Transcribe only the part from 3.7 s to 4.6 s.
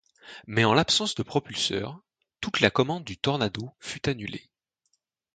fut annulée.